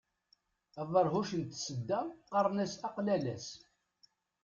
[0.81, 3.47] Aberhuc n tsedda qqaren-as aqlalas.